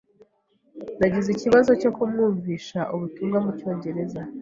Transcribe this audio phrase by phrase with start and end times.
[0.99, 4.21] Nagize ikibazo cyo kumwumvisha ubutumwa mucyongereza.